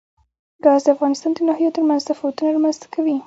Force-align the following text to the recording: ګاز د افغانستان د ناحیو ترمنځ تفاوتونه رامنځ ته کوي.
ګاز 0.63 0.81
د 0.85 0.87
افغانستان 0.95 1.31
د 1.33 1.39
ناحیو 1.47 1.75
ترمنځ 1.75 2.01
تفاوتونه 2.09 2.49
رامنځ 2.55 2.75
ته 2.81 2.87
کوي. 2.93 3.15